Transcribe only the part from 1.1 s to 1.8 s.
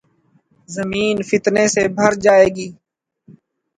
فتنے